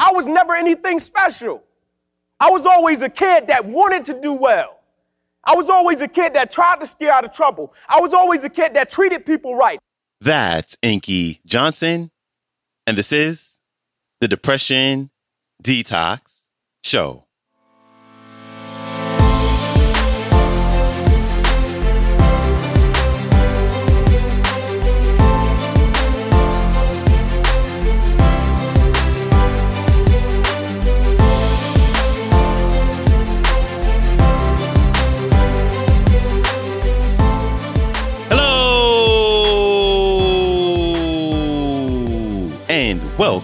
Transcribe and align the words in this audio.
I 0.00 0.12
was 0.12 0.26
never 0.26 0.54
anything 0.54 0.98
special. 0.98 1.62
I 2.40 2.50
was 2.50 2.66
always 2.66 3.02
a 3.02 3.08
kid 3.08 3.48
that 3.48 3.64
wanted 3.64 4.04
to 4.06 4.20
do 4.20 4.32
well. 4.32 4.78
I 5.44 5.54
was 5.54 5.70
always 5.70 6.00
a 6.02 6.08
kid 6.08 6.34
that 6.34 6.50
tried 6.50 6.80
to 6.80 6.86
steer 6.86 7.10
out 7.10 7.24
of 7.24 7.32
trouble. 7.32 7.72
I 7.88 8.00
was 8.00 8.12
always 8.12 8.44
a 8.44 8.50
kid 8.50 8.74
that 8.74 8.90
treated 8.90 9.24
people 9.24 9.54
right. 9.54 9.78
That's 10.20 10.76
Inky 10.82 11.40
Johnson, 11.46 12.10
and 12.86 12.96
this 12.96 13.12
is 13.12 13.60
the 14.20 14.28
Depression 14.28 15.10
Detox 15.62 16.48
Show. 16.84 17.27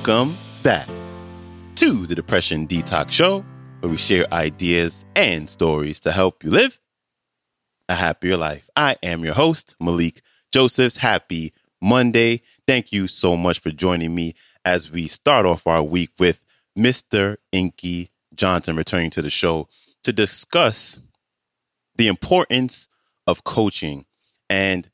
Welcome 0.06 0.36
back 0.62 0.86
to 1.76 2.04
the 2.04 2.14
Depression 2.14 2.66
Detox 2.66 3.12
Show, 3.12 3.42
where 3.80 3.90
we 3.90 3.96
share 3.96 4.26
ideas 4.34 5.06
and 5.16 5.48
stories 5.48 5.98
to 6.00 6.12
help 6.12 6.44
you 6.44 6.50
live 6.50 6.78
a 7.88 7.94
happier 7.94 8.36
life. 8.36 8.68
I 8.76 8.96
am 9.02 9.24
your 9.24 9.32
host, 9.32 9.74
Malikee 9.80 10.20
Josephs. 10.52 10.98
Happy 10.98 11.54
Monday. 11.80 12.42
Thank 12.66 12.92
you 12.92 13.08
so 13.08 13.34
much 13.34 13.60
for 13.60 13.70
joining 13.70 14.14
me 14.14 14.34
as 14.62 14.92
we 14.92 15.06
start 15.06 15.46
off 15.46 15.66
our 15.66 15.82
week 15.82 16.10
with 16.18 16.44
Mr. 16.78 17.38
Inky 17.50 18.10
Johnson 18.34 18.76
returning 18.76 19.08
to 19.08 19.22
the 19.22 19.30
show 19.30 19.70
to 20.02 20.12
discuss 20.12 21.00
the 21.96 22.08
importance 22.08 22.88
of 23.26 23.42
coaching. 23.44 24.04
And 24.50 24.90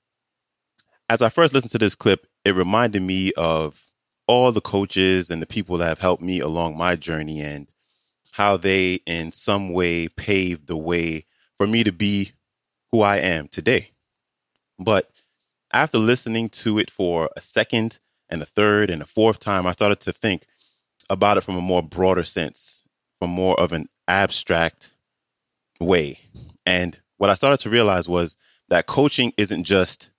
as 1.09 1.21
I 1.21 1.31
first 1.31 1.53
listened 1.53 1.73
to 1.73 1.79
this 1.79 1.97
clip, 1.97 2.29
it 2.45 2.55
reminded 2.55 3.03
me 3.03 3.33
of 3.33 3.90
all 4.31 4.53
the 4.53 4.61
coaches 4.61 5.29
and 5.29 5.43
the 5.43 5.47
people 5.47 5.77
that 5.77 5.89
have 5.89 5.99
helped 5.99 6.23
me 6.23 6.39
along 6.39 6.79
my 6.79 6.95
journey 6.95 7.41
and 7.41 7.67
how 8.31 8.57
they 8.57 9.01
in 9.05 9.33
some 9.33 9.73
way 9.73 10.07
paved 10.07 10.69
the 10.69 10.77
way 10.77 11.25
for 11.57 11.67
me 11.67 11.83
to 11.83 11.91
be 11.91 12.31
who 12.93 13.01
I 13.01 13.17
am 13.17 13.49
today. 13.49 13.91
But 14.79 15.11
after 15.73 15.99
listening 15.99 16.49
to 16.51 16.79
it 16.79 16.93
for 16.93 17.29
a 17.37 17.41
second 17.41 17.99
and 18.29 18.41
a 18.41 18.47
third 18.47 18.89
and 18.89 19.03
a 19.03 19.05
fourth 19.05 19.41
time, 19.41 19.67
I 19.67 19.73
started 19.73 19.99
to 20.03 20.13
think 20.13 20.47
about 21.11 21.37
it 21.37 21.41
from 21.41 21.57
a 21.57 21.61
more 21.61 21.83
broader 21.83 22.23
sense, 22.23 22.87
from 23.19 23.31
more 23.31 23.59
of 23.59 23.73
an 23.73 23.89
abstract 24.07 24.95
way. 25.81 26.21
And 26.65 27.01
what 27.17 27.31
I 27.31 27.35
started 27.35 27.59
to 27.65 27.71
realize 27.71 28.09
was 28.09 28.37
that 28.69 28.87
coaching 28.87 29.33
isn't 29.37 29.65
just 29.65 30.13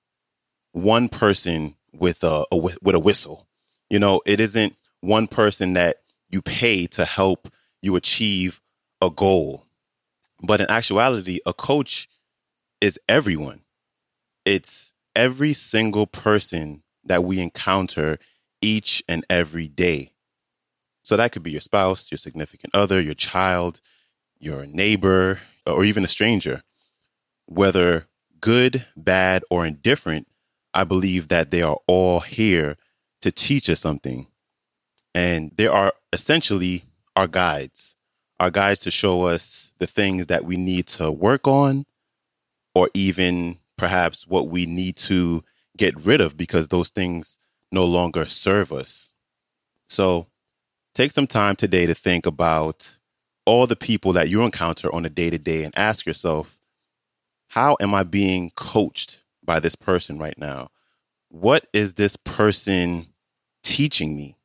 one 0.73 1.07
person 1.07 1.75
with 1.93 2.25
a, 2.25 2.43
a 2.51 2.57
with 2.57 2.95
a 2.95 2.99
whistle. 2.99 3.47
You 3.91 3.99
know, 3.99 4.21
it 4.25 4.39
isn't 4.39 4.77
one 5.01 5.27
person 5.27 5.73
that 5.73 5.97
you 6.29 6.41
pay 6.41 6.87
to 6.87 7.03
help 7.03 7.49
you 7.81 7.97
achieve 7.97 8.61
a 9.01 9.09
goal. 9.09 9.65
But 10.47 10.61
in 10.61 10.71
actuality, 10.71 11.41
a 11.45 11.51
coach 11.51 12.07
is 12.79 12.97
everyone. 13.09 13.63
It's 14.45 14.93
every 15.13 15.51
single 15.51 16.07
person 16.07 16.83
that 17.03 17.25
we 17.25 17.41
encounter 17.41 18.17
each 18.61 19.03
and 19.09 19.25
every 19.29 19.67
day. 19.67 20.13
So 21.03 21.17
that 21.17 21.33
could 21.33 21.43
be 21.43 21.51
your 21.51 21.59
spouse, 21.59 22.09
your 22.09 22.17
significant 22.17 22.73
other, 22.73 23.01
your 23.01 23.13
child, 23.13 23.81
your 24.39 24.65
neighbor, 24.67 25.39
or 25.67 25.83
even 25.83 26.05
a 26.05 26.07
stranger. 26.07 26.63
Whether 27.45 28.07
good, 28.39 28.85
bad, 28.95 29.43
or 29.51 29.65
indifferent, 29.65 30.27
I 30.73 30.85
believe 30.85 31.27
that 31.27 31.51
they 31.51 31.61
are 31.61 31.79
all 31.87 32.21
here 32.21 32.77
to 33.21 33.31
teach 33.31 33.69
us 33.69 33.79
something. 33.79 34.27
And 35.13 35.51
they 35.55 35.67
are 35.67 35.93
essentially 36.13 36.83
our 37.15 37.27
guides, 37.27 37.95
our 38.39 38.49
guides 38.51 38.79
to 38.81 38.91
show 38.91 39.23
us 39.23 39.71
the 39.79 39.87
things 39.87 40.27
that 40.27 40.45
we 40.45 40.55
need 40.55 40.87
to 40.87 41.11
work 41.11 41.47
on, 41.47 41.85
or 42.73 42.89
even 42.93 43.57
perhaps 43.77 44.27
what 44.27 44.47
we 44.47 44.65
need 44.65 44.95
to 44.95 45.43
get 45.77 45.95
rid 46.05 46.21
of 46.21 46.37
because 46.37 46.67
those 46.67 46.89
things 46.89 47.37
no 47.71 47.85
longer 47.85 48.25
serve 48.25 48.71
us. 48.71 49.11
So 49.87 50.27
take 50.93 51.11
some 51.11 51.27
time 51.27 51.55
today 51.55 51.85
to 51.85 51.93
think 51.93 52.25
about 52.25 52.97
all 53.45 53.67
the 53.67 53.75
people 53.75 54.13
that 54.13 54.29
you 54.29 54.43
encounter 54.43 54.93
on 54.93 55.05
a 55.05 55.09
day 55.09 55.29
to 55.29 55.37
day 55.37 55.63
and 55.63 55.77
ask 55.77 56.05
yourself, 56.05 56.61
how 57.49 57.75
am 57.81 57.93
I 57.93 58.03
being 58.03 58.51
coached 58.55 59.23
by 59.43 59.59
this 59.59 59.75
person 59.75 60.19
right 60.19 60.37
now? 60.37 60.69
What 61.29 61.65
is 61.73 61.95
this 61.95 62.15
person 62.15 63.07
teaching 63.71 64.17
me? 64.17 64.35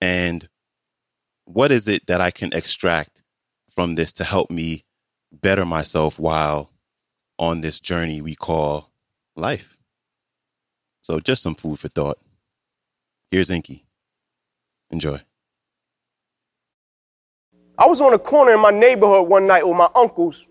And 0.00 0.48
what 1.44 1.72
is 1.72 1.88
it 1.88 2.06
that 2.06 2.20
I 2.20 2.30
can 2.30 2.52
extract 2.52 3.24
from 3.68 3.96
this 3.96 4.12
to 4.14 4.24
help 4.24 4.50
me 4.50 4.84
better 5.32 5.66
myself 5.66 6.18
while 6.18 6.70
on 7.38 7.62
this 7.62 7.80
journey 7.80 8.20
we 8.20 8.34
call 8.36 8.92
life? 9.34 9.76
So, 11.00 11.18
just 11.18 11.42
some 11.42 11.54
food 11.54 11.80
for 11.80 11.88
thought. 11.88 12.18
Here's 13.30 13.50
Inky. 13.50 13.84
Enjoy. 14.90 15.20
I 17.76 17.86
was 17.86 18.00
on 18.00 18.12
a 18.12 18.18
corner 18.18 18.52
in 18.52 18.60
my 18.60 18.70
neighborhood 18.70 19.28
one 19.28 19.46
night 19.46 19.66
with 19.66 19.76
my 19.76 19.88
uncles, 19.94 20.46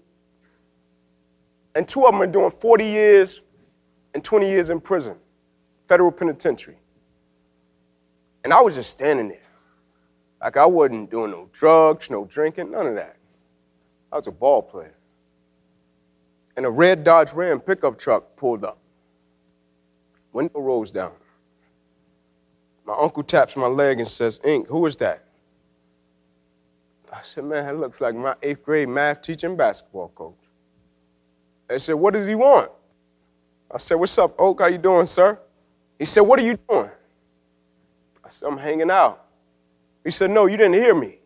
and 1.75 1.87
two 1.87 2.05
of 2.05 2.11
them 2.11 2.21
are 2.21 2.27
doing 2.27 2.51
40 2.51 2.85
years 2.85 3.41
and 4.13 4.23
20 4.23 4.49
years 4.49 4.69
in 4.69 4.79
prison, 4.79 5.15
federal 5.87 6.11
penitentiary. 6.11 6.77
And 8.47 8.53
I 8.53 8.61
was 8.61 8.75
just 8.75 8.91
standing 8.91 9.27
there. 9.27 9.41
Like 10.41 10.55
I 10.55 10.65
wasn't 10.65 11.11
doing 11.11 11.31
no 11.31 11.49
drugs, 11.51 12.09
no 12.09 12.23
drinking, 12.23 12.71
none 12.71 12.87
of 12.87 12.95
that. 12.95 13.17
I 14.09 14.15
was 14.15 14.27
a 14.27 14.31
ball 14.31 14.61
player. 14.61 14.95
And 16.55 16.65
a 16.65 16.69
red 16.69 17.03
Dodge 17.03 17.33
Ram 17.33 17.59
pickup 17.59 17.99
truck 17.99 18.37
pulled 18.37 18.63
up. 18.63 18.77
Window 20.31 20.61
rolls 20.61 20.91
down. 20.91 21.11
My 22.85 22.95
uncle 22.97 23.21
taps 23.21 23.57
my 23.57 23.67
leg 23.67 23.99
and 23.99 24.07
says, 24.07 24.39
Ink, 24.45 24.69
who 24.69 24.85
is 24.85 24.95
that? 24.95 25.25
I 27.11 27.19
said, 27.23 27.43
man, 27.43 27.65
that 27.65 27.77
looks 27.77 27.99
like 27.99 28.15
my 28.15 28.35
eighth 28.41 28.63
grade 28.63 28.87
math 28.87 29.23
teacher 29.23 29.47
and 29.47 29.57
basketball 29.57 30.07
coach. 30.15 30.39
They 31.67 31.79
said, 31.79 31.95
what 31.95 32.13
does 32.13 32.27
he 32.27 32.35
want? 32.35 32.71
I 33.69 33.77
said, 33.77 33.95
what's 33.95 34.17
up, 34.17 34.31
Oak? 34.39 34.61
How 34.61 34.67
you 34.67 34.77
doing, 34.77 35.05
sir? 35.05 35.37
He 35.99 36.05
said, 36.05 36.21
what 36.21 36.39
are 36.39 36.43
you 36.43 36.57
doing? 36.69 36.91
I 38.27 38.29
said, 38.29 38.47
I'm 38.47 38.57
hanging 38.57 38.91
out. 38.91 39.23
He 40.03 40.11
said, 40.11 40.29
No, 40.31 40.47
you 40.47 40.57
didn't 40.57 40.73
hear 40.73 40.93
me. 40.93 41.19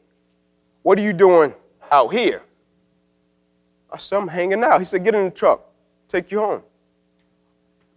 What 0.83 0.99
are 0.99 1.01
you 1.01 1.13
doing 1.13 1.51
out 1.91 2.09
here? 2.09 2.43
I 3.91 3.97
said, 3.97 4.17
I'm 4.17 4.27
hanging 4.27 4.63
out. 4.63 4.77
He 4.77 4.85
said, 4.85 5.03
Get 5.03 5.15
in 5.15 5.25
the 5.25 5.31
truck, 5.31 5.65
take 6.07 6.31
you 6.31 6.41
home. 6.41 6.61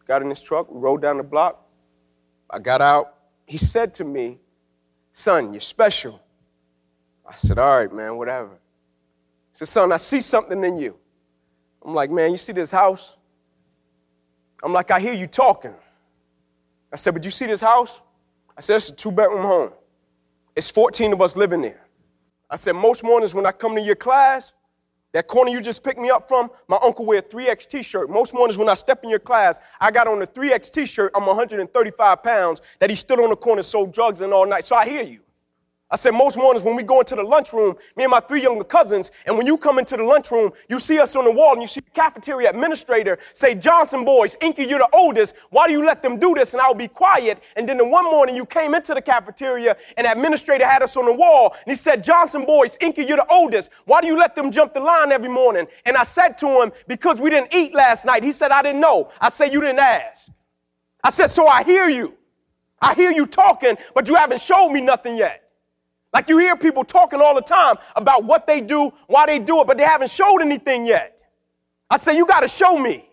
Got 0.08 0.22
in 0.22 0.30
his 0.30 0.40
truck, 0.40 0.72
we 0.72 0.80
rode 0.80 1.02
down 1.02 1.18
the 1.18 1.22
block. 1.22 1.66
I 2.48 2.58
got 2.58 2.80
out. 2.80 3.14
He 3.44 3.58
said 3.58 3.92
to 3.96 4.04
me, 4.04 4.38
Son, 5.12 5.52
you're 5.52 5.60
special. 5.60 6.18
I 7.28 7.34
said, 7.34 7.58
All 7.58 7.76
right, 7.76 7.92
man, 7.92 8.16
whatever. 8.16 8.52
He 8.52 9.58
said, 9.58 9.68
Son, 9.68 9.92
I 9.92 9.98
see 9.98 10.22
something 10.22 10.64
in 10.64 10.78
you. 10.78 10.96
I'm 11.84 11.92
like, 11.92 12.10
Man, 12.10 12.30
you 12.30 12.38
see 12.38 12.54
this 12.54 12.70
house? 12.70 13.18
I'm 14.62 14.72
like, 14.72 14.90
I 14.90 14.98
hear 14.98 15.12
you 15.12 15.26
talking. 15.26 15.74
I 16.90 16.96
said, 16.96 17.12
But 17.12 17.22
you 17.22 17.30
see 17.30 17.44
this 17.44 17.60
house? 17.60 18.00
I 18.56 18.60
said, 18.60 18.76
it's 18.76 18.90
a 18.90 18.94
two 18.94 19.10
bedroom 19.10 19.44
home. 19.44 19.70
It's 20.54 20.70
14 20.70 21.12
of 21.12 21.20
us 21.20 21.36
living 21.36 21.62
there. 21.62 21.86
I 22.48 22.56
said, 22.56 22.72
most 22.72 23.02
mornings 23.02 23.34
when 23.34 23.46
I 23.46 23.52
come 23.52 23.74
to 23.74 23.80
your 23.80 23.96
class, 23.96 24.54
that 25.12 25.26
corner 25.26 25.50
you 25.50 25.60
just 25.60 25.82
picked 25.82 25.98
me 25.98 26.10
up 26.10 26.28
from, 26.28 26.50
my 26.68 26.78
uncle 26.82 27.06
wear 27.06 27.18
a 27.18 27.22
3X 27.22 27.68
t-shirt. 27.68 28.10
Most 28.10 28.34
mornings 28.34 28.58
when 28.58 28.68
I 28.68 28.74
step 28.74 29.02
in 29.02 29.10
your 29.10 29.18
class, 29.18 29.60
I 29.80 29.90
got 29.90 30.06
on 30.06 30.22
a 30.22 30.26
3X 30.26 30.70
t-shirt. 30.70 31.12
I'm 31.14 31.26
135 31.26 32.22
pounds 32.22 32.62
that 32.80 32.90
he 32.90 32.96
stood 32.96 33.20
on 33.20 33.30
the 33.30 33.36
corner, 33.36 33.62
sold 33.62 33.92
drugs 33.92 34.20
and 34.20 34.32
all 34.32 34.46
night. 34.46 34.64
So 34.64 34.76
I 34.76 34.88
hear 34.88 35.02
you. 35.02 35.23
I 35.94 35.96
said, 35.96 36.10
most 36.10 36.36
mornings 36.36 36.64
when 36.64 36.74
we 36.74 36.82
go 36.82 36.98
into 36.98 37.14
the 37.14 37.22
lunchroom, 37.22 37.76
me 37.96 38.02
and 38.02 38.10
my 38.10 38.18
three 38.18 38.42
younger 38.42 38.64
cousins, 38.64 39.12
and 39.26 39.38
when 39.38 39.46
you 39.46 39.56
come 39.56 39.78
into 39.78 39.96
the 39.96 40.02
lunchroom, 40.02 40.50
you 40.68 40.80
see 40.80 40.98
us 40.98 41.14
on 41.14 41.24
the 41.24 41.30
wall 41.30 41.52
and 41.52 41.62
you 41.62 41.68
see 41.68 41.82
the 41.82 41.90
cafeteria 41.92 42.50
administrator 42.50 43.16
say, 43.32 43.54
Johnson 43.54 44.04
boys, 44.04 44.36
Inky, 44.40 44.64
you're 44.64 44.80
the 44.80 44.88
oldest. 44.92 45.36
Why 45.50 45.68
do 45.68 45.72
you 45.72 45.86
let 45.86 46.02
them 46.02 46.18
do 46.18 46.34
this? 46.34 46.52
And 46.52 46.60
I'll 46.60 46.74
be 46.74 46.88
quiet. 46.88 47.42
And 47.54 47.68
then 47.68 47.76
the 47.76 47.86
one 47.86 48.06
morning 48.06 48.34
you 48.34 48.44
came 48.44 48.74
into 48.74 48.92
the 48.92 49.00
cafeteria 49.00 49.76
and 49.96 50.04
the 50.04 50.10
administrator 50.10 50.66
had 50.66 50.82
us 50.82 50.96
on 50.96 51.06
the 51.06 51.12
wall 51.12 51.54
and 51.64 51.70
he 51.70 51.76
said, 51.76 52.02
Johnson 52.02 52.44
boys, 52.44 52.76
Inky, 52.80 53.04
you're 53.04 53.18
the 53.18 53.30
oldest. 53.30 53.70
Why 53.84 54.00
do 54.00 54.08
you 54.08 54.18
let 54.18 54.34
them 54.34 54.50
jump 54.50 54.74
the 54.74 54.80
line 54.80 55.12
every 55.12 55.30
morning? 55.30 55.68
And 55.86 55.96
I 55.96 56.02
said 56.02 56.36
to 56.38 56.60
him, 56.60 56.72
because 56.88 57.20
we 57.20 57.30
didn't 57.30 57.54
eat 57.54 57.72
last 57.72 58.04
night. 58.04 58.24
He 58.24 58.32
said, 58.32 58.50
I 58.50 58.62
didn't 58.62 58.80
know. 58.80 59.12
I 59.20 59.30
said, 59.30 59.52
you 59.52 59.60
didn't 59.60 59.78
ask. 59.78 60.28
I 61.04 61.10
said, 61.10 61.28
so 61.28 61.46
I 61.46 61.62
hear 61.62 61.88
you. 61.88 62.18
I 62.82 62.94
hear 62.94 63.12
you 63.12 63.28
talking, 63.28 63.76
but 63.94 64.08
you 64.08 64.16
haven't 64.16 64.40
showed 64.40 64.70
me 64.70 64.80
nothing 64.80 65.16
yet. 65.16 65.43
Like 66.14 66.28
you 66.28 66.38
hear 66.38 66.56
people 66.56 66.84
talking 66.84 67.20
all 67.20 67.34
the 67.34 67.42
time 67.42 67.74
about 67.96 68.22
what 68.22 68.46
they 68.46 68.60
do, 68.60 68.92
why 69.08 69.26
they 69.26 69.40
do 69.40 69.60
it, 69.60 69.66
but 69.66 69.76
they 69.76 69.84
haven't 69.84 70.10
showed 70.10 70.38
anything 70.38 70.86
yet. 70.86 71.22
I 71.90 71.96
say, 71.96 72.16
you 72.16 72.24
got 72.24 72.40
to 72.40 72.48
show 72.48 72.78
me. 72.78 73.10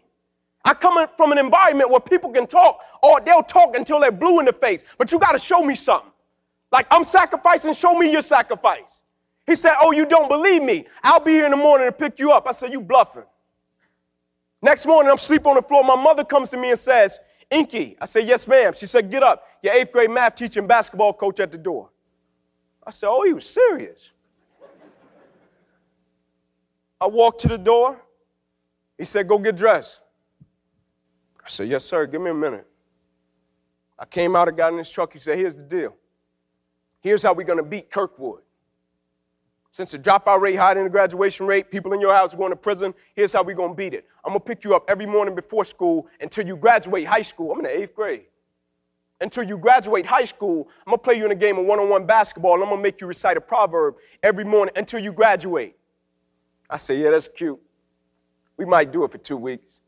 I 0.64 0.76
come 0.76 1.08
from 1.18 1.32
an 1.32 1.40
environment 1.40 1.90
where 1.90 2.00
people 2.00 2.30
can 2.30 2.46
talk, 2.46 2.80
or 3.02 3.20
they'll 3.20 3.42
talk 3.42 3.76
until 3.76 4.00
they're 4.00 4.12
blue 4.12 4.40
in 4.40 4.46
the 4.46 4.54
face, 4.54 4.84
but 5.00 5.12
you 5.12 5.18
got 5.20 5.32
to 5.32 5.40
show 5.40 5.64
me 5.64 5.74
something. 5.74 6.12
Like 6.72 6.86
I'm 6.92 7.04
sacrificing, 7.04 7.74
show 7.74 7.94
me 7.96 8.12
your 8.12 8.22
sacrifice. 8.22 9.02
He 9.48 9.56
said, 9.56 9.74
Oh, 9.82 9.92
you 9.92 10.06
don't 10.06 10.30
believe 10.30 10.62
me? 10.62 10.86
I'll 11.02 11.20
be 11.20 11.32
here 11.32 11.46
in 11.46 11.52
the 11.52 11.58
morning 11.58 11.88
to 11.88 11.92
pick 11.92 12.20
you 12.20 12.32
up. 12.32 12.48
I 12.48 12.52
said, 12.52 12.72
You 12.72 12.82
bluffing. 12.82 13.24
Next 14.62 14.86
morning, 14.86 15.12
I'm 15.12 15.18
sleeping 15.18 15.48
on 15.48 15.56
the 15.56 15.64
floor. 15.64 15.84
My 15.84 15.96
mother 16.02 16.24
comes 16.24 16.52
to 16.52 16.58
me 16.58 16.70
and 16.70 16.80
says, 16.80 17.20
Inky. 17.50 17.98
I 18.00 18.06
said, 18.06 18.26
Yes, 18.26 18.48
ma'am. 18.48 18.74
She 18.74 18.86
said, 18.86 19.10
Get 19.10 19.24
up. 19.24 19.44
Your 19.64 19.74
eighth 19.74 19.92
grade 19.92 20.12
math 20.12 20.36
teacher 20.36 20.60
and 20.60 20.70
basketball 20.70 21.14
coach 21.14 21.40
at 21.40 21.52
the 21.52 21.58
door. 21.58 21.90
I 22.86 22.92
said, 22.92 23.08
Oh, 23.10 23.24
he 23.24 23.34
was 23.34 23.48
serious. 23.48 24.12
I 27.00 27.08
walked 27.08 27.42
to 27.42 27.48
the 27.48 27.58
door. 27.58 28.00
He 28.98 29.04
said, 29.04 29.28
Go 29.28 29.40
get 29.40 29.56
dressed. 29.56 30.02
I 31.44 31.50
said, 31.50 31.68
Yes, 31.68 31.86
sir. 31.86 32.06
Give 32.06 32.22
me 32.22 32.30
a 32.32 32.36
minute. 32.36 32.68
I 33.98 34.06
came 34.06 34.36
out 34.36 34.48
and 34.48 34.58
got 34.58 34.72
in 34.72 34.78
his 34.78 34.90
truck. 34.90 35.14
He 35.14 35.20
said, 35.20 35.38
Here's 35.38 35.56
the 35.56 35.64
deal. 35.64 35.96
Here's 37.02 37.24
how 37.24 37.34
we're 37.34 37.46
going 37.46 37.58
to 37.58 37.64
beat 37.64 37.90
Kirkwood. 37.90 38.42
Since 39.72 39.92
the 39.92 40.00
dropout 40.00 40.42
rate 40.42 40.56
higher 40.56 40.76
than 40.76 40.84
the 40.84 40.90
graduation 40.90 41.48
rate, 41.48 41.72
people 41.72 41.94
in 41.94 42.02
your 42.02 42.14
house 42.14 42.34
are 42.34 42.38
going 42.38 42.52
to 42.52 42.58
prison. 42.58 42.94
Here's 43.16 43.32
how 43.32 43.42
we're 43.42 43.56
going 43.56 43.72
to 43.72 43.76
beat 43.76 43.94
it. 43.94 44.06
I'm 44.26 44.34
going 44.34 44.42
to 44.42 44.46
pick 44.46 44.66
you 44.66 44.76
up 44.76 44.84
every 44.90 45.06
morning 45.06 45.34
before 45.34 45.64
school 45.64 46.08
until 46.20 46.46
you 46.46 46.58
graduate 46.58 47.06
high 47.06 47.22
school. 47.22 47.54
I'm 47.54 47.60
in 47.60 47.64
the 47.64 47.82
eighth 47.82 47.96
grade. 47.96 48.26
Until 49.22 49.44
you 49.44 49.58
graduate 49.58 50.06
high 50.06 50.26
school, 50.26 50.68
I'm 50.86 50.94
to 50.94 50.98
play 50.98 51.16
you 51.16 51.26
in 51.26 51.32
a 51.32 51.36
game 51.36 51.58
of 51.58 51.66
one 51.66 51.80
on 51.80 51.90
one 51.90 52.06
basketball 52.06 52.56
and 52.56 52.64
I'm 52.64 52.70
to 52.70 52.78
make 52.78 53.00
you 53.00 53.08
recite 53.08 53.38
a 53.38 53.42
proverb 53.42 53.96
every 54.24 54.44
morning 54.44 54.74
until 54.76 55.00
you 55.00 55.14
graduate. 55.14 55.76
I 56.70 56.78
say, 56.78 56.98
Yeah, 56.98 57.12
that's 57.12 57.28
cute. 57.28 57.60
We 58.58 58.66
might 58.66 58.92
do 58.92 59.04
it 59.04 59.12
for 59.12 59.18
two 59.18 59.38
weeks. 59.38 59.82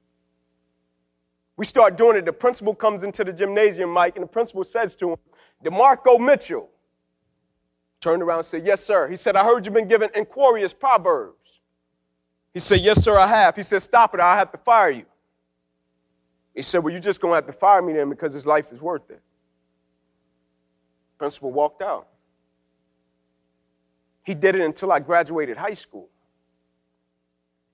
We 1.57 1.65
start 1.65 1.97
doing 1.97 2.17
it. 2.17 2.25
The 2.25 2.33
principal 2.33 2.73
comes 2.73 3.03
into 3.03 3.23
the 3.23 3.33
gymnasium, 3.33 3.89
Mike, 3.89 4.15
and 4.15 4.23
the 4.23 4.27
principal 4.27 4.63
says 4.63 4.95
to 4.95 5.11
him, 5.11 5.17
DeMarco 5.63 6.19
Mitchell, 6.19 6.69
Turned 8.03 8.21
around 8.21 8.39
and 8.39 8.45
said, 8.45 8.65
Yes, 8.65 8.83
sir. 8.83 9.07
He 9.07 9.15
said, 9.15 9.37
I 9.37 9.45
heard 9.45 9.65
you've 9.65 9.73
been 9.73 9.87
given 9.87 10.09
inquarious 10.13 10.73
proverbs. 10.73 11.61
He 12.53 12.59
said, 12.59 12.81
Yes, 12.81 13.01
sir, 13.01 13.17
I 13.17 13.27
have. 13.27 13.55
He 13.55 13.63
said, 13.63 13.81
Stop 13.81 14.13
it, 14.13 14.19
I'll 14.19 14.37
have 14.37 14.51
to 14.51 14.57
fire 14.57 14.89
you. 14.89 15.05
He 16.53 16.61
said, 16.61 16.83
Well, 16.83 16.91
you're 16.91 17.01
just 17.01 17.21
going 17.21 17.31
to 17.31 17.35
have 17.35 17.47
to 17.47 17.53
fire 17.53 17.81
me 17.81 17.93
then 17.93 18.09
because 18.09 18.33
his 18.33 18.45
life 18.45 18.71
is 18.71 18.81
worth 18.81 19.09
it. 19.09 19.21
Principal 21.17 21.51
walked 21.51 21.81
out. 21.81 22.07
He 24.23 24.33
did 24.33 24.55
it 24.55 24.61
until 24.61 24.91
I 24.91 24.99
graduated 24.99 25.57
high 25.57 25.73
school. 25.73 26.09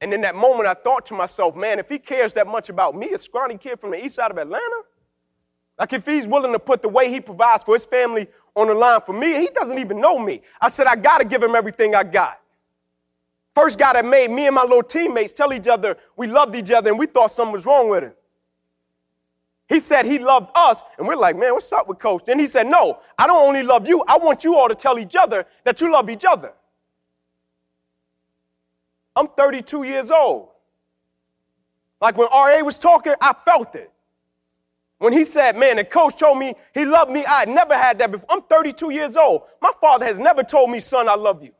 And 0.02 0.14
in 0.14 0.22
that 0.22 0.36
moment, 0.36 0.68
I 0.68 0.74
thought 0.74 1.06
to 1.08 1.14
myself, 1.14 1.56
man, 1.56 1.78
if 1.78 1.90
he 1.90 2.00
cares 2.00 2.34
that 2.34 2.48
much 2.48 2.70
about 2.70 2.96
me, 2.96 3.12
a 3.12 3.18
scrawny 3.18 3.58
kid 3.58 3.80
from 3.80 3.92
the 3.92 4.04
east 4.04 4.16
side 4.16 4.32
of 4.32 4.38
Atlanta, 4.38 4.82
like 5.78 5.94
if 5.94 6.06
he's 6.06 6.28
willing 6.28 6.54
to 6.54 6.60
put 6.60 6.82
the 6.82 6.90
way 6.90 7.10
he 7.10 7.22
provides 7.22 7.64
for 7.64 7.76
his 7.76 7.86
family 7.86 8.28
on 8.56 8.68
the 8.68 8.74
line 8.74 9.02
for 9.02 9.14
me, 9.14 9.40
he 9.40 9.50
doesn't 9.54 9.78
even 9.78 10.00
know 10.00 10.18
me. 10.18 10.42
I 10.62 10.70
said, 10.70 10.88
I 10.88 10.96
got 10.96 11.20
to 11.20 11.26
give 11.26 11.44
him 11.44 11.56
everything 11.56 11.96
I 11.96 12.04
got. 12.04 12.40
First 13.56 13.78
guy 13.78 13.94
that 13.94 14.06
made 14.06 14.32
me 14.32 14.46
and 14.48 14.56
my 14.56 14.64
little 14.64 14.84
teammates 14.84 15.34
tell 15.34 15.52
each 15.54 15.68
other 15.68 15.98
we 16.16 16.28
loved 16.28 16.56
each 16.56 16.72
other 16.72 16.90
and 16.90 17.00
we 17.00 17.08
thought 17.08 17.32
something 17.32 17.54
was 17.54 17.66
wrong 17.66 17.90
with 17.90 18.04
him. 18.04 18.14
He 19.70 19.80
said 19.80 20.06
he 20.06 20.18
loved 20.18 20.50
us, 20.56 20.82
and 20.98 21.08
we're 21.08 21.16
like, 21.16 21.38
man, 21.38 21.54
what's 21.54 21.72
up 21.72 21.88
with 21.88 22.00
Coach? 22.00 22.24
Then 22.26 22.40
he 22.40 22.48
said, 22.48 22.66
no, 22.66 23.00
I 23.20 23.28
don't 23.28 23.48
only 23.48 23.62
love 23.62 23.88
you, 23.88 24.04
I 24.08 24.18
want 24.18 24.44
you 24.44 24.56
all 24.56 24.68
to 24.68 24.74
tell 24.76 24.98
each 24.98 25.16
other 25.16 25.46
that 25.64 25.80
you 25.80 25.92
love 25.92 26.10
each 26.10 26.26
other. 26.28 26.54
I'm 29.16 29.28
32 29.28 29.84
years 29.84 30.10
old. 30.10 30.50
Like 32.02 32.18
when 32.18 32.28
RA 32.32 32.62
was 32.64 32.78
talking, 32.80 33.14
I 33.22 33.34
felt 33.46 33.76
it. 33.76 33.92
When 34.98 35.14
he 35.14 35.24
said, 35.24 35.56
man, 35.56 35.78
the 35.78 35.84
coach 35.84 36.18
told 36.18 36.40
me 36.40 36.54
he 36.74 36.86
loved 36.86 37.12
me, 37.12 37.24
I 37.28 37.46
never 37.46 37.74
had 37.74 38.00
that 38.00 38.12
before. 38.12 38.28
I'm 38.30 38.42
32 38.42 38.92
years 38.92 39.18
old. 39.18 39.44
My 39.62 39.72
father 39.80 40.06
has 40.06 40.20
never 40.20 40.44
told 40.44 40.72
me, 40.72 40.80
son, 40.80 41.08
I 41.08 41.16
love 41.16 41.44
you. 41.44 41.52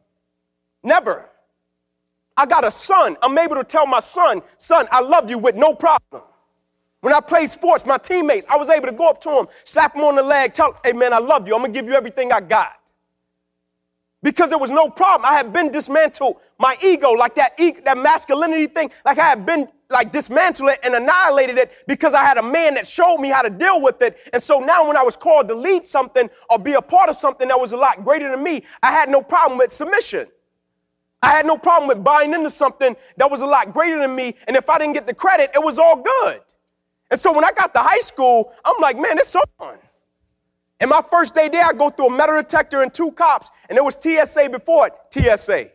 Never. 0.84 1.30
I 2.36 2.46
got 2.46 2.66
a 2.66 2.72
son. 2.72 3.18
I'm 3.22 3.38
able 3.38 3.56
to 3.56 3.64
tell 3.64 3.86
my 3.86 4.00
son, 4.00 4.42
son, 4.58 4.88
I 4.92 5.02
love 5.02 5.30
you 5.30 5.38
with 5.38 5.56
no 5.56 5.74
problem. 5.74 6.24
When 7.02 7.14
I 7.14 7.22
played 7.22 7.50
sports, 7.50 7.86
my 7.86 7.98
teammates, 7.98 8.46
I 8.50 8.58
was 8.58 8.70
able 8.70 8.88
to 8.88 8.94
go 8.94 9.10
up 9.10 9.22
to 9.22 9.30
them, 9.30 9.48
slap 9.64 9.94
them 9.94 10.04
on 10.04 10.16
the 10.16 10.24
leg, 10.24 10.54
tell, 10.54 10.78
hey 10.84 10.94
man, 10.94 11.14
I 11.14 11.20
love 11.20 11.48
you. 11.48 11.56
I'm 11.56 11.62
gonna 11.62 11.74
give 11.74 11.88
you 11.88 11.94
everything 11.94 12.32
I 12.32 12.42
got. 12.42 12.74
Because 14.22 14.50
there 14.50 14.58
was 14.58 14.72
no 14.72 14.90
problem. 14.90 15.26
I 15.30 15.36
had 15.36 15.54
been 15.54 15.72
dismantled 15.72 16.38
my 16.60 16.76
ego, 16.84 17.12
like 17.12 17.36
that, 17.36 17.58
e- 17.58 17.80
that 17.86 17.98
masculinity 17.98 18.68
thing, 18.68 18.92
like 19.06 19.18
I 19.18 19.24
had 19.30 19.46
been 19.46 19.70
like 19.90 20.12
dismantled 20.12 20.70
it 20.70 20.80
and 20.84 20.94
annihilated 20.94 21.58
it 21.58 21.72
because 21.88 22.14
I 22.14 22.24
had 22.24 22.38
a 22.38 22.44
man 22.44 22.74
that 22.76 22.86
showed 22.86 23.18
me 23.18 23.30
how 23.30 23.42
to 23.42 23.50
deal 23.50 23.82
with 23.82 24.02
it. 24.02 24.20
And 24.34 24.44
so 24.44 24.60
now 24.60 24.86
when 24.86 24.98
I 24.98 25.04
was 25.04 25.16
called 25.16 25.48
to 25.48 25.56
lead 25.56 25.84
something 25.84 26.30
or 26.50 26.60
be 26.60 26.74
a 26.74 26.82
part 26.82 27.10
of 27.10 27.16
something 27.16 27.48
that 27.48 27.60
was 27.60 27.72
a 27.72 27.78
lot 27.78 28.04
greater 28.04 28.30
than 28.30 28.44
me, 28.44 28.64
I 28.84 28.92
had 28.92 29.10
no 29.10 29.22
problem 29.22 29.58
with 29.58 29.72
submission. 29.72 30.28
I 31.24 31.30
had 31.32 31.46
no 31.46 31.58
problem 31.58 31.88
with 31.88 32.04
buying 32.04 32.34
into 32.34 32.50
something 32.50 32.96
that 33.18 33.32
was 33.32 33.42
a 33.42 33.46
lot 33.46 33.74
greater 33.74 34.00
than 34.02 34.16
me. 34.16 34.36
And 34.48 34.56
if 34.56 34.70
I 34.70 34.78
didn't 34.78 34.94
get 34.94 35.06
the 35.06 35.14
credit, 35.14 35.52
it 35.56 35.64
was 35.64 35.80
all 35.80 35.96
good. 35.96 36.42
And 37.12 37.20
so 37.20 37.34
when 37.34 37.44
I 37.44 37.52
got 37.52 37.74
to 37.74 37.80
high 37.80 38.00
school, 38.00 38.54
I'm 38.64 38.80
like, 38.82 38.98
man, 38.98 39.18
it's 39.18 39.36
on. 39.36 39.78
And 40.80 40.90
my 40.90 41.02
first 41.10 41.36
day 41.36 41.50
there, 41.50 41.66
I 41.66 41.74
go 41.74 41.90
through 41.90 42.08
a 42.08 42.16
metal 42.16 42.36
detector 42.36 42.82
and 42.82 42.94
two 42.94 43.12
cops, 43.12 43.50
and 43.68 43.78
it 43.78 43.84
was 43.84 43.98
TSA 44.00 44.50
before 44.50 44.88
it, 44.88 44.94
TSA. 45.12 45.70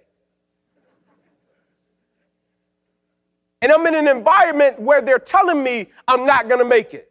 And 3.60 3.72
I'm 3.72 3.86
in 3.86 3.94
an 3.94 4.08
environment 4.08 4.80
where 4.80 5.02
they're 5.02 5.18
telling 5.18 5.62
me 5.62 5.88
I'm 6.06 6.26
not 6.26 6.48
gonna 6.48 6.64
make 6.64 6.94
it. 6.94 7.10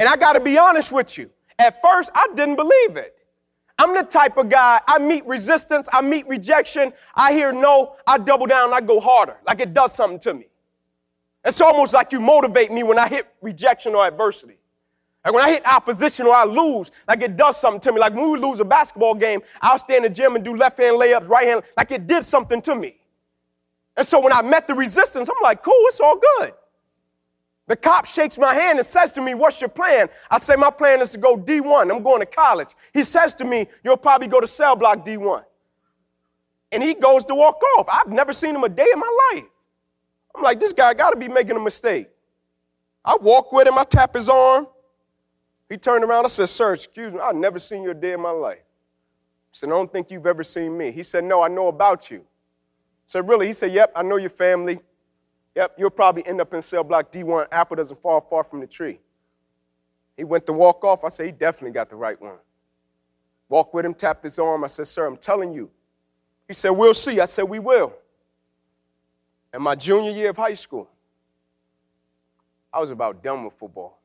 And 0.00 0.08
I 0.08 0.16
gotta 0.16 0.40
be 0.40 0.58
honest 0.58 0.92
with 0.92 1.18
you. 1.18 1.30
At 1.58 1.80
first, 1.82 2.10
I 2.14 2.26
didn't 2.34 2.56
believe 2.56 2.96
it. 2.96 3.14
I'm 3.78 3.94
the 3.94 4.02
type 4.02 4.36
of 4.36 4.48
guy, 4.48 4.80
I 4.88 4.98
meet 4.98 5.24
resistance, 5.24 5.88
I 5.92 6.02
meet 6.02 6.26
rejection, 6.26 6.92
I 7.14 7.32
hear 7.32 7.52
no, 7.52 7.94
I 8.06 8.18
double 8.18 8.46
down, 8.46 8.72
I 8.74 8.80
go 8.80 8.98
harder, 8.98 9.36
like 9.46 9.60
it 9.60 9.72
does 9.72 9.94
something 9.94 10.18
to 10.20 10.34
me. 10.34 10.47
It's 11.44 11.60
almost 11.60 11.94
like 11.94 12.12
you 12.12 12.20
motivate 12.20 12.70
me 12.70 12.82
when 12.82 12.98
I 12.98 13.08
hit 13.08 13.26
rejection 13.40 13.94
or 13.94 14.06
adversity. 14.06 14.58
Like 15.24 15.34
when 15.34 15.44
I 15.44 15.50
hit 15.50 15.66
opposition 15.66 16.26
or 16.26 16.34
I 16.34 16.44
lose, 16.44 16.90
like 17.06 17.22
it 17.22 17.36
does 17.36 17.60
something 17.60 17.80
to 17.80 17.92
me. 17.92 18.00
Like 18.00 18.14
when 18.14 18.30
we 18.30 18.38
lose 18.38 18.60
a 18.60 18.64
basketball 18.64 19.14
game, 19.14 19.42
I'll 19.60 19.78
stay 19.78 19.96
in 19.96 20.02
the 20.02 20.10
gym 20.10 20.36
and 20.36 20.44
do 20.44 20.56
left 20.56 20.78
hand 20.78 20.98
layups, 20.98 21.28
right 21.28 21.46
hand, 21.46 21.62
like 21.76 21.90
it 21.90 22.06
did 22.06 22.22
something 22.22 22.62
to 22.62 22.74
me. 22.74 22.96
And 23.96 24.06
so 24.06 24.20
when 24.20 24.32
I 24.32 24.42
met 24.42 24.66
the 24.66 24.74
resistance, 24.74 25.28
I'm 25.28 25.42
like, 25.42 25.62
cool, 25.62 25.74
it's 25.86 26.00
all 26.00 26.18
good. 26.38 26.52
The 27.68 27.76
cop 27.76 28.06
shakes 28.06 28.38
my 28.38 28.54
hand 28.54 28.78
and 28.78 28.86
says 28.86 29.12
to 29.12 29.20
me, 29.20 29.34
What's 29.34 29.60
your 29.60 29.68
plan? 29.68 30.08
I 30.30 30.38
say, 30.38 30.56
My 30.56 30.70
plan 30.70 31.02
is 31.02 31.10
to 31.10 31.18
go 31.18 31.36
D1. 31.36 31.94
I'm 31.94 32.02
going 32.02 32.20
to 32.20 32.26
college. 32.26 32.74
He 32.94 33.04
says 33.04 33.34
to 33.36 33.44
me, 33.44 33.66
You'll 33.84 33.98
probably 33.98 34.26
go 34.26 34.40
to 34.40 34.46
cell 34.46 34.74
block 34.74 35.04
D1. 35.04 35.44
And 36.72 36.82
he 36.82 36.94
goes 36.94 37.26
to 37.26 37.34
walk 37.34 37.60
off. 37.76 37.86
I've 37.92 38.10
never 38.10 38.32
seen 38.32 38.54
him 38.54 38.64
a 38.64 38.68
day 38.70 38.86
in 38.90 38.98
my 38.98 39.30
life. 39.34 39.44
I'm 40.34 40.42
like, 40.42 40.60
This 40.60 40.72
guy 40.72 40.94
got 40.94 41.10
to 41.10 41.16
be 41.16 41.28
making 41.28 41.56
a 41.56 41.60
mistake. 41.60 42.08
I 43.04 43.16
walk 43.20 43.52
with 43.52 43.66
him, 43.66 43.78
I 43.78 43.84
tap 43.84 44.14
his 44.14 44.28
arm. 44.28 44.66
He 45.68 45.76
turned 45.76 46.02
around. 46.02 46.24
I 46.24 46.28
said, 46.28 46.48
Sir, 46.48 46.74
excuse 46.74 47.14
me, 47.14 47.20
I've 47.20 47.36
never 47.36 47.58
seen 47.58 47.82
you 47.82 47.90
a 47.90 47.94
day 47.94 48.12
in 48.12 48.20
my 48.20 48.30
life. 48.30 48.58
I 48.58 49.52
said, 49.52 49.68
I 49.68 49.72
don't 49.72 49.92
think 49.92 50.10
you've 50.10 50.26
ever 50.26 50.44
seen 50.44 50.76
me. 50.76 50.90
He 50.90 51.02
said, 51.02 51.24
No, 51.24 51.42
I 51.42 51.48
know 51.48 51.68
about 51.68 52.10
you 52.10 52.24
said, 53.08 53.26
Really? 53.26 53.46
He 53.46 53.52
said, 53.52 53.72
Yep, 53.72 53.92
I 53.96 54.02
know 54.02 54.16
your 54.16 54.30
family. 54.30 54.78
Yep, 55.56 55.74
you'll 55.78 55.90
probably 55.90 56.24
end 56.26 56.40
up 56.40 56.52
in 56.54 56.62
cell 56.62 56.84
block 56.84 57.10
D1. 57.10 57.48
Apple 57.50 57.76
doesn't 57.76 58.00
fall 58.00 58.20
far 58.20 58.44
from 58.44 58.60
the 58.60 58.66
tree. 58.66 59.00
He 60.16 60.24
went 60.24 60.46
to 60.46 60.52
walk 60.52 60.84
off. 60.84 61.04
I 61.04 61.08
said, 61.08 61.26
He 61.26 61.32
definitely 61.32 61.72
got 61.72 61.88
the 61.88 61.96
right 61.96 62.20
one. 62.20 62.36
Walked 63.48 63.74
with 63.74 63.84
him, 63.84 63.94
tapped 63.94 64.22
his 64.22 64.38
arm. 64.38 64.62
I 64.62 64.66
said, 64.66 64.86
Sir, 64.86 65.06
I'm 65.06 65.16
telling 65.16 65.52
you. 65.52 65.70
He 66.46 66.54
said, 66.54 66.70
We'll 66.70 66.94
see. 66.94 67.18
I 67.18 67.24
said, 67.24 67.44
We 67.44 67.58
will. 67.58 67.94
In 69.54 69.62
my 69.62 69.74
junior 69.74 70.10
year 70.10 70.30
of 70.30 70.36
high 70.36 70.54
school, 70.54 70.88
I 72.72 72.80
was 72.80 72.90
about 72.90 73.22
done 73.22 73.44
with 73.44 73.54
football. 73.54 73.98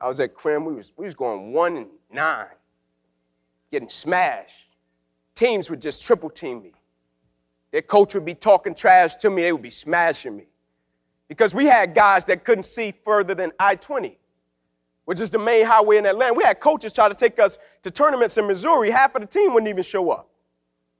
I 0.00 0.08
was 0.08 0.18
at 0.20 0.34
Crim. 0.34 0.64
We 0.64 0.74
was, 0.74 0.92
we 0.96 1.04
was 1.04 1.14
going 1.14 1.52
one 1.52 1.76
and 1.76 1.86
nine, 2.12 2.46
getting 3.70 3.88
smashed. 3.88 4.68
Teams 5.34 5.70
would 5.70 5.80
just 5.80 6.04
triple 6.04 6.30
team 6.30 6.62
me. 6.62 6.72
Their 7.70 7.82
coach 7.82 8.14
would 8.14 8.24
be 8.24 8.34
talking 8.34 8.74
trash 8.74 9.14
to 9.16 9.30
me, 9.30 9.42
they 9.42 9.52
would 9.52 9.62
be 9.62 9.70
smashing 9.70 10.36
me. 10.36 10.46
Because 11.28 11.54
we 11.54 11.66
had 11.66 11.94
guys 11.94 12.24
that 12.24 12.44
couldn't 12.44 12.64
see 12.64 12.92
further 13.04 13.34
than 13.34 13.52
I 13.60 13.76
20, 13.76 14.18
which 15.04 15.20
is 15.20 15.30
the 15.30 15.38
main 15.38 15.64
highway 15.64 15.98
in 15.98 16.06
Atlanta. 16.06 16.34
We 16.34 16.42
had 16.42 16.58
coaches 16.58 16.92
try 16.92 17.08
to 17.08 17.14
take 17.14 17.38
us 17.38 17.58
to 17.82 17.90
tournaments 17.90 18.36
in 18.36 18.48
Missouri. 18.48 18.90
Half 18.90 19.14
of 19.14 19.20
the 19.20 19.28
team 19.28 19.52
wouldn't 19.52 19.68
even 19.68 19.84
show 19.84 20.10
up. 20.10 20.29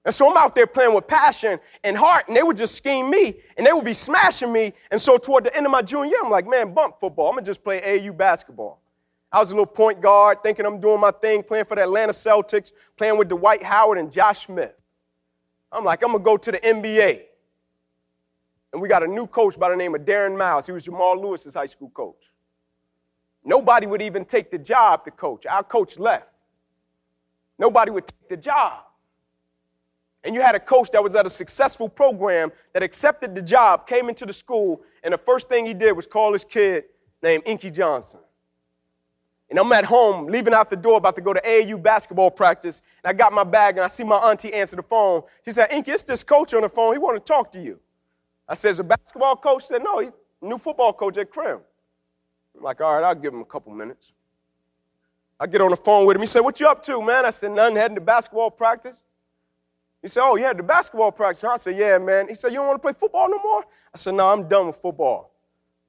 And 0.05 0.15
so 0.15 0.31
I'm 0.31 0.37
out 0.37 0.55
there 0.55 0.67
playing 0.67 0.95
with 0.95 1.07
passion 1.07 1.61
and 1.85 1.97
heart, 1.97 2.29
and 2.29 2.37
they 2.37 2.43
would 2.43 2.57
just 2.57 2.75
scheme 2.75 3.11
me, 3.11 3.35
and 3.57 3.67
they 3.67 3.73
would 3.73 3.85
be 3.85 3.93
smashing 3.93 4.51
me. 4.51 4.73
And 4.91 5.01
so 5.01 5.19
toward 5.19 5.45
the 5.45 5.55
end 5.55 5.67
of 5.67 5.73
my 5.73 5.83
junior 5.83 6.11
year, 6.11 6.21
I'm 6.25 6.31
like, 6.31 6.49
man, 6.49 6.73
bump 6.73 6.99
football. 6.99 7.29
I'm 7.29 7.35
gonna 7.35 7.45
just 7.45 7.63
play 7.63 7.81
AAU 7.81 8.17
basketball. 8.17 8.81
I 9.31 9.39
was 9.39 9.51
a 9.51 9.55
little 9.55 9.67
point 9.67 10.01
guard, 10.01 10.43
thinking 10.43 10.65
I'm 10.65 10.81
doing 10.81 11.01
my 11.01 11.11
thing, 11.11 11.43
playing 11.43 11.67
for 11.67 11.75
the 11.75 11.83
Atlanta 11.83 12.13
Celtics, 12.13 12.73
playing 12.97 13.19
with 13.19 13.29
Dwight 13.29 13.63
Howard 13.63 13.99
and 13.99 14.11
Josh 14.11 14.47
Smith. 14.47 14.75
I'm 15.71 15.85
like, 15.85 16.03
I'm 16.03 16.13
gonna 16.13 16.25
go 16.25 16.37
to 16.37 16.51
the 16.51 16.59
NBA. 16.59 17.21
And 18.73 18.81
we 18.81 18.89
got 18.89 19.03
a 19.03 19.07
new 19.07 19.27
coach 19.27 19.59
by 19.59 19.69
the 19.69 19.77
name 19.77 19.95
of 19.95 20.03
Darren 20.03 20.37
Miles. 20.37 20.67
He 20.67 20.73
was 20.73 20.85
Jamal 20.85 21.21
Lewis's 21.21 21.55
high 21.55 21.67
school 21.67 21.91
coach. 21.91 22.31
Nobody 23.45 23.87
would 23.87 24.03
even 24.03 24.25
take 24.25 24.51
the 24.51 24.59
job 24.59 25.05
to 25.05 25.11
coach. 25.11 25.47
Our 25.47 25.63
coach 25.63 25.99
left. 25.99 26.29
Nobody 27.59 27.91
would 27.91 28.07
take 28.07 28.29
the 28.29 28.37
job. 28.37 28.85
And 30.23 30.35
you 30.35 30.43
had 30.43 30.55
a 30.55 30.61
coach 30.61 30.91
that 30.91 31.03
was 31.03 31.15
at 31.15 31.27
a 31.27 31.31
successful 31.31 31.89
program 31.89 32.53
that 32.75 32.83
accepted 32.83 33.35
the 33.35 33.43
job, 33.43 33.87
came 33.87 34.09
into 34.09 34.27
the 34.27 34.33
school, 34.33 34.83
and 35.03 35.15
the 35.15 35.19
first 35.19 35.49
thing 35.49 35.65
he 35.65 35.75
did 35.75 35.93
was 35.93 36.07
call 36.07 36.33
his 36.33 36.45
kid 36.45 36.85
named 37.23 37.43
Inky 37.47 37.71
Johnson. 37.71 38.21
And 39.49 39.59
I'm 39.59 39.73
at 39.73 39.85
home, 39.85 40.27
leaving 40.27 40.55
out 40.55 40.71
the 40.71 40.77
door, 40.77 40.99
about 40.99 41.17
to 41.17 41.23
go 41.23 41.33
to 41.33 41.41
AAU 41.41 41.83
basketball 41.83 42.31
practice. 42.31 42.83
And 43.03 43.11
I 43.11 43.15
got 43.15 43.33
my 43.33 43.43
bag, 43.43 43.77
and 43.77 43.85
I 43.85 43.89
see 43.89 44.05
my 44.05 44.17
auntie 44.17 44.53
answer 44.53 44.77
the 44.77 44.83
phone. 44.83 45.23
She 45.45 45.51
said, 45.51 45.73
Inky, 45.73 45.91
it's 45.91 46.05
this 46.05 46.23
coach 46.23 46.55
on 46.55 46.63
the 46.63 46.69
phone. 46.69 46.93
He 46.93 46.99
want 46.99 47.17
to 47.17 47.25
talk 47.25 47.51
to 47.53 47.61
you. 47.61 47.81
I 48.49 48.55
said, 48.55 48.79
a 48.79 48.85
basketball 48.85 49.37
coach? 49.37 49.63
She 49.63 49.69
said, 49.69 49.83
no, 49.83 49.99
he 50.01 50.09
new 50.43 50.59
football 50.59 50.93
coach 50.93 51.17
at 51.19 51.31
Crim. 51.31 51.61
I'm 52.57 52.63
like, 52.63 52.81
all 52.81 52.95
right, 52.95 53.05
I'll 53.05 53.15
give 53.15 53.33
him 53.33 53.41
a 53.41 53.45
couple 53.45 53.73
minutes. 53.73 54.13
I 55.39 55.47
get 55.47 55.61
on 55.61 55.71
the 55.71 55.77
phone 55.77 56.07
with 56.07 56.17
him. 56.17 56.21
He 56.21 56.27
said, 56.27 56.41
what 56.41 56.61
you 56.61 56.69
up 56.69 56.83
to, 56.85 57.03
man? 57.03 57.25
I 57.25 57.31
said, 57.31 57.53
nothing, 57.53 57.77
heading 57.77 57.95
to 57.95 58.01
basketball 58.01 58.51
practice. 58.51 59.03
He 60.03 60.09
said, 60.09 60.23
oh, 60.25 60.37
you 60.37 60.45
had 60.45 60.57
the 60.57 60.63
basketball 60.63 61.13
practice. 61.13 61.45
I 61.45 61.57
said, 61.57 61.77
yeah, 61.77 61.99
man. 61.99 62.29
He 62.29 62.35
said, 62.35 62.53
you 62.53 62.59
don't 62.59 62.67
want 62.67 62.81
to 62.81 62.83
play 62.83 62.95
football 62.99 63.29
no 63.29 63.39
more? 63.43 63.65
I 63.95 63.99
said, 63.99 64.15
no, 64.15 64.29
I'm 64.29 64.49
done 64.49 64.69
with 64.69 64.77
football. 64.77 65.35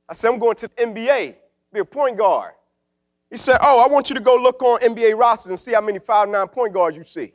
I 0.09 0.13
said, 0.13 0.29
I'm 0.29 0.39
going 0.39 0.55
to 0.57 0.67
the 0.67 0.73
NBA, 0.75 1.35
be 1.71 1.79
a 1.79 1.85
point 1.85 2.17
guard. 2.17 2.53
He 3.31 3.37
said, 3.37 3.59
Oh, 3.61 3.81
I 3.81 3.87
want 3.87 4.09
you 4.09 4.15
to 4.15 4.21
go 4.21 4.35
look 4.35 4.61
on 4.61 4.81
NBA 4.81 5.17
rosters 5.17 5.49
and 5.49 5.57
see 5.57 5.71
how 5.71 5.79
many 5.79 5.99
five 5.99 6.27
nine 6.27 6.49
point 6.49 6.73
guards 6.73 6.97
you 6.97 7.03
see. 7.03 7.33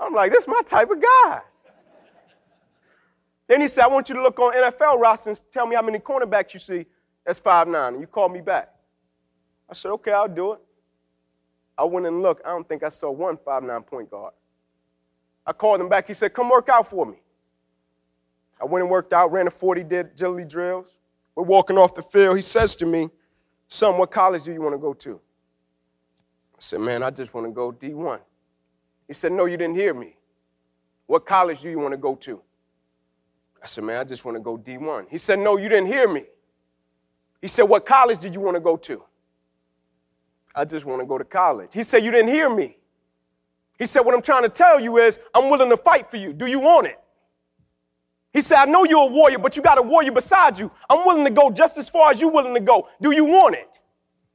I'm 0.00 0.12
like, 0.12 0.32
this 0.32 0.42
is 0.42 0.48
my 0.48 0.62
type 0.66 0.90
of 0.90 1.00
guy. 1.00 1.40
Then 3.46 3.60
he 3.60 3.68
said, 3.68 3.84
I 3.84 3.86
want 3.86 4.08
you 4.08 4.16
to 4.16 4.22
look 4.22 4.40
on 4.40 4.52
NFL 4.52 4.98
rosters 5.00 5.40
and 5.40 5.52
tell 5.52 5.64
me 5.64 5.76
how 5.76 5.82
many 5.82 6.00
cornerbacks 6.00 6.54
you 6.54 6.60
see 6.60 6.86
that's 7.24 7.38
five 7.38 7.68
nine. 7.68 7.92
And 7.92 8.00
you 8.00 8.08
call 8.08 8.28
me 8.28 8.40
back. 8.40 8.70
I 9.70 9.74
said, 9.74 9.92
okay, 9.92 10.10
I'll 10.10 10.26
do 10.26 10.54
it. 10.54 10.60
I 11.78 11.84
went 11.84 12.06
and 12.06 12.20
looked. 12.20 12.44
I 12.44 12.50
don't 12.50 12.68
think 12.68 12.82
I 12.82 12.88
saw 12.88 13.12
one 13.12 13.38
five 13.44 13.62
nine 13.62 13.82
point 13.82 14.10
guard. 14.10 14.34
I 15.46 15.52
called 15.52 15.80
him 15.80 15.88
back. 15.88 16.06
He 16.06 16.14
said, 16.14 16.32
come 16.32 16.48
work 16.48 16.68
out 16.68 16.88
for 16.88 17.04
me. 17.04 17.18
I 18.60 18.64
went 18.64 18.82
and 18.82 18.90
worked 18.90 19.12
out, 19.12 19.32
ran 19.32 19.46
a 19.46 19.50
40, 19.50 19.82
did 19.82 20.06
agility 20.06 20.44
drills. 20.44 20.98
We're 21.34 21.44
walking 21.44 21.78
off 21.78 21.94
the 21.94 22.02
field. 22.02 22.36
He 22.36 22.42
says 22.42 22.76
to 22.76 22.86
me, 22.86 23.10
Son, 23.66 23.96
what 23.96 24.10
college 24.10 24.42
do 24.44 24.52
you 24.52 24.60
want 24.60 24.74
to 24.74 24.78
go 24.78 24.92
to? 24.92 25.14
I 25.14 26.58
said, 26.58 26.80
Man, 26.80 27.02
I 27.02 27.10
just 27.10 27.32
want 27.32 27.46
to 27.46 27.50
go 27.50 27.72
D1. 27.72 28.20
He 29.08 29.14
said, 29.14 29.32
No, 29.32 29.46
you 29.46 29.56
didn't 29.56 29.76
hear 29.76 29.94
me. 29.94 30.16
What 31.06 31.26
college 31.26 31.62
do 31.62 31.70
you 31.70 31.78
want 31.78 31.92
to 31.92 31.98
go 31.98 32.14
to? 32.16 32.40
I 33.62 33.66
said, 33.66 33.84
Man, 33.84 33.96
I 33.96 34.04
just 34.04 34.24
want 34.24 34.36
to 34.36 34.40
go 34.40 34.58
D1. 34.58 35.06
He 35.10 35.18
said, 35.18 35.38
No, 35.38 35.56
you 35.56 35.68
didn't 35.68 35.86
hear 35.86 36.06
me. 36.06 36.24
He 37.40 37.48
said, 37.48 37.64
What 37.64 37.86
college 37.86 38.18
did 38.18 38.34
you 38.34 38.40
want 38.40 38.56
to 38.56 38.60
go 38.60 38.76
to? 38.76 39.02
I 40.54 40.66
just 40.66 40.84
want 40.84 41.00
to 41.00 41.06
go 41.06 41.16
to 41.16 41.24
college. 41.24 41.72
He 41.72 41.82
said, 41.82 42.04
You 42.04 42.12
didn't 42.12 42.28
hear 42.28 42.54
me. 42.54 42.76
He 43.78 43.86
said, 43.86 44.00
What 44.00 44.14
I'm 44.14 44.22
trying 44.22 44.42
to 44.42 44.48
tell 44.48 44.80
you 44.80 44.98
is, 44.98 45.18
I'm 45.34 45.50
willing 45.50 45.70
to 45.70 45.76
fight 45.76 46.10
for 46.10 46.16
you. 46.16 46.32
Do 46.32 46.46
you 46.46 46.60
want 46.60 46.86
it? 46.86 46.98
He 48.32 48.40
said, 48.40 48.56
I 48.56 48.64
know 48.64 48.84
you're 48.84 49.08
a 49.08 49.12
warrior, 49.12 49.38
but 49.38 49.56
you 49.56 49.62
got 49.62 49.78
a 49.78 49.82
warrior 49.82 50.12
beside 50.12 50.58
you. 50.58 50.70
I'm 50.88 51.04
willing 51.04 51.24
to 51.24 51.30
go 51.30 51.50
just 51.50 51.76
as 51.76 51.90
far 51.90 52.10
as 52.10 52.20
you're 52.20 52.30
willing 52.30 52.54
to 52.54 52.60
go. 52.60 52.88
Do 53.00 53.10
you 53.10 53.26
want 53.26 53.56
it? 53.56 53.80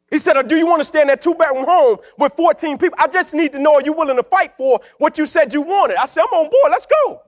He 0.10 0.18
said, 0.20 0.42
do 0.48 0.56
you 0.56 0.66
want 0.66 0.80
to 0.80 0.86
stay 0.86 1.02
in 1.02 1.08
that 1.08 1.22
two 1.22 1.36
bedroom 1.36 1.66
home 1.66 1.98
with 2.18 2.34
14 2.34 2.78
people? 2.78 2.98
I 3.00 3.08
just 3.08 3.34
need 3.34 3.52
to 3.54 3.60
know, 3.60 3.76
are 3.76 3.82
you 3.82 3.92
willing 3.92 4.16
to 4.16 4.24
fight 4.24 4.54
for 4.54 4.80
what 5.00 5.18
you 5.18 5.26
said 5.26 5.54
you 5.54 5.62
wanted? 5.62 5.98
I 5.98 6.06
said, 6.06 6.24
I'm 6.32 6.46
on 6.46 6.50
board. 6.50 6.72
Let's 6.72 6.86
go. 6.86 7.22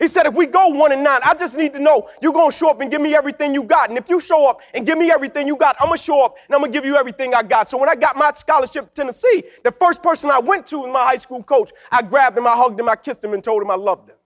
He 0.00 0.08
said, 0.08 0.26
if 0.26 0.34
we 0.34 0.46
go 0.46 0.68
one 0.68 0.90
and 0.90 1.04
nine, 1.04 1.20
I 1.22 1.34
just 1.34 1.56
need 1.56 1.72
to 1.74 1.78
know 1.78 2.08
you're 2.20 2.32
going 2.32 2.50
to 2.50 2.56
show 2.56 2.70
up 2.70 2.80
and 2.80 2.90
give 2.90 3.00
me 3.00 3.14
everything 3.14 3.54
you 3.54 3.62
got. 3.62 3.90
And 3.90 3.98
if 3.98 4.10
you 4.10 4.18
show 4.18 4.48
up 4.50 4.60
and 4.74 4.84
give 4.84 4.98
me 4.98 5.12
everything 5.12 5.46
you 5.46 5.56
got, 5.56 5.76
I'm 5.78 5.88
going 5.88 5.98
to 5.98 6.02
show 6.02 6.24
up 6.24 6.36
and 6.46 6.54
I'm 6.54 6.60
going 6.60 6.72
to 6.72 6.76
give 6.76 6.84
you 6.84 6.96
everything 6.96 7.34
I 7.34 7.44
got. 7.44 7.68
So 7.68 7.78
when 7.78 7.88
I 7.88 7.94
got 7.94 8.16
my 8.16 8.32
scholarship 8.32 8.90
to 8.90 8.94
Tennessee, 8.96 9.44
the 9.62 9.70
first 9.70 10.02
person 10.02 10.30
I 10.30 10.40
went 10.40 10.66
to 10.68 10.78
was 10.78 10.88
my 10.88 11.04
high 11.04 11.18
school 11.18 11.42
coach. 11.42 11.70
I 11.92 12.02
grabbed 12.02 12.36
him, 12.36 12.46
I 12.46 12.56
hugged 12.56 12.80
him, 12.80 12.88
I 12.88 12.96
kissed 12.96 13.22
him, 13.22 13.34
and 13.34 13.44
told 13.44 13.62
him 13.62 13.70
I 13.70 13.76
loved 13.76 14.10
him 14.10 14.16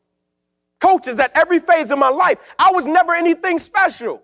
coaches 0.85 1.19
at 1.19 1.33
every 1.35 1.59
phase 1.59 1.91
of 1.91 1.99
my 1.99 2.11
life. 2.11 2.55
I 2.59 2.71
was 2.73 2.87
never 2.87 3.15
anything 3.15 3.59
special. 3.59 4.23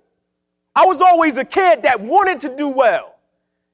I 0.74 0.84
was 0.84 1.00
always 1.00 1.38
a 1.38 1.44
kid 1.44 1.82
that 1.84 2.00
wanted 2.00 2.40
to 2.40 2.54
do 2.54 2.68
well. 2.68 3.09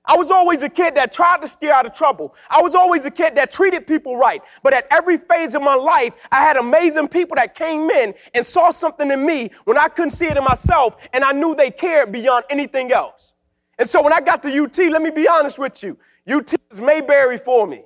I 0.07 0.17
was 0.17 0.31
always 0.31 0.63
a 0.63 0.69
kid 0.69 0.95
that 0.95 1.13
tried 1.13 1.41
to 1.43 1.49
steer 1.49 1.73
out 1.73 1.87
of 1.87 1.93
trouble. 1.93 2.35
I 2.49 2.63
was 2.63 2.75
always 2.75 3.05
a 3.05 3.11
kid 3.11 3.35
that 3.37 3.51
treated 3.51 3.87
people 3.87 4.17
right. 4.17 4.41
But 4.63 4.73
at 4.73 4.87
every 4.91 5.19
phase 5.19 5.55
of 5.55 5.63
my 5.63 5.75
life, 5.75 6.15
I 6.31 6.37
had 6.37 6.57
amazing 6.57 7.09
people 7.09 7.37
that 7.37 7.55
came 7.55 7.91
in 7.91 8.15
and 8.35 8.45
saw 8.45 8.71
something 8.71 9.11
in 9.11 9.27
me 9.27 9.51
when 9.65 9.77
I 9.79 9.89
couldn't 9.89 10.11
see 10.11 10.27
it 10.27 10.37
in 10.37 10.45
myself, 10.45 11.07
and 11.13 11.25
I 11.25 11.33
knew 11.33 11.55
they 11.55 11.71
cared 11.71 12.13
beyond 12.13 12.45
anything 12.51 12.93
else. 12.93 13.33
And 13.79 13.89
so 13.89 14.03
when 14.03 14.13
I 14.13 14.21
got 14.21 14.43
to 14.45 14.63
UT, 14.63 14.79
let 14.79 15.03
me 15.03 15.11
be 15.11 15.29
honest 15.29 15.59
with 15.59 15.83
you, 15.83 15.99
UT 16.29 16.55
is 16.71 16.81
Mayberry 16.81 17.39
for 17.39 17.67
me. 17.67 17.83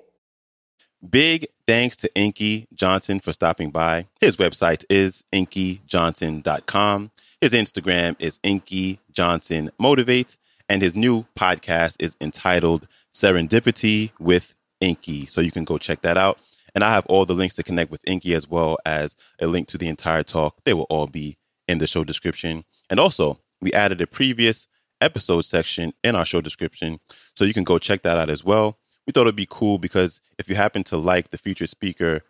Big 1.09 1.47
thanks 1.67 1.97
to 1.97 2.15
Inky 2.15 2.67
Johnson 2.75 3.21
for 3.21 3.33
stopping 3.33 3.71
by. 3.71 4.07
His 4.21 4.37
website 4.37 4.85
is 4.91 5.25
inkyjohnson.com. 5.33 7.11
His 7.41 7.55
Instagram 7.55 8.17
is 8.19 8.39
Inky 8.43 9.01
Johnson 9.11 9.71
Motivates, 9.81 10.37
and 10.71 10.81
his 10.81 10.95
new 10.95 11.27
podcast 11.39 11.97
is 12.01 12.17
entitled 12.21 12.89
Serendipity 13.13 14.13
with 14.19 14.57
Inky. 14.81 15.27
So 15.27 15.43
you 15.43 15.51
can 15.51 15.65
go 15.65 15.77
check 15.77 16.01
that 16.01 16.17
out. 16.17 16.39
And 16.75 16.83
I 16.83 16.95
have 16.95 17.05
all 17.07 17.27
the 17.27 17.35
links 17.35 17.57
to 17.57 17.63
connect 17.63 17.91
with 17.91 18.07
Inky 18.07 18.33
as 18.33 18.49
well 18.49 18.79
as 18.87 19.17
a 19.41 19.47
link 19.47 19.67
to 19.69 19.79
the 19.79 19.89
entire 19.89 20.23
talk. 20.23 20.65
They 20.65 20.73
will 20.73 20.87
all 20.89 21.09
be 21.09 21.37
in 21.69 21.79
the 21.79 21.87
show 21.87 22.05
description. 22.05 22.65
And 22.89 22.99
also, 22.99 23.41
we 23.61 23.73
added 23.73 24.01
a 24.01 24.07
previous 24.07 24.69
episode 25.01 25.43
section 25.43 25.93
in 26.03 26.15
our 26.15 26.25
show 26.25 26.41
description. 26.41 27.01
So 27.35 27.45
you 27.45 27.53
can 27.53 27.65
go 27.65 27.79
check 27.79 28.03
that 28.03 28.17
out 28.17 28.31
as 28.31 28.45
well 28.45 28.79
we 29.11 29.13
thought 29.13 29.23
it'd 29.23 29.35
be 29.35 29.49
cool 29.51 29.79
because 29.79 30.21
if 30.39 30.49
you 30.49 30.55
happen 30.55 30.85
to 30.85 30.97
like 30.97 31.31
the 31.31 31.39
featured 31.39 31.69
speaker, 31.69 32.23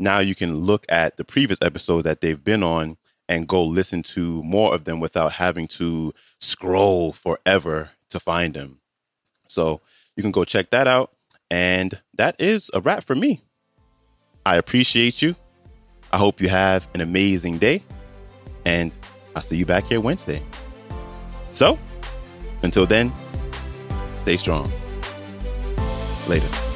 now 0.00 0.18
you 0.18 0.34
can 0.34 0.56
look 0.56 0.84
at 0.88 1.16
the 1.16 1.24
previous 1.24 1.60
episode 1.62 2.02
that 2.02 2.20
they've 2.20 2.42
been 2.42 2.64
on 2.64 2.96
and 3.28 3.48
go 3.48 3.64
listen 3.64 4.02
to 4.02 4.42
more 4.42 4.74
of 4.74 4.84
them 4.84 5.00
without 5.00 5.32
having 5.32 5.66
to 5.66 6.12
scroll 6.40 7.12
forever 7.12 7.90
to 8.10 8.20
find 8.20 8.54
them. 8.54 8.80
So 9.48 9.80
you 10.16 10.22
can 10.22 10.32
go 10.32 10.44
check 10.44 10.70
that 10.70 10.86
out. 10.86 11.10
And 11.50 12.00
that 12.14 12.40
is 12.40 12.70
a 12.74 12.80
wrap 12.80 13.04
for 13.04 13.14
me. 13.14 13.42
I 14.44 14.56
appreciate 14.56 15.22
you. 15.22 15.36
I 16.12 16.18
hope 16.18 16.40
you 16.40 16.48
have 16.48 16.88
an 16.94 17.00
amazing 17.00 17.58
day. 17.58 17.82
And 18.64 18.92
I'll 19.34 19.42
see 19.42 19.56
you 19.56 19.66
back 19.66 19.84
here 19.84 20.00
Wednesday. 20.00 20.42
So 21.52 21.78
until 22.62 22.86
then, 22.86 23.12
stay 24.18 24.36
strong. 24.36 24.70
Later. 26.26 26.73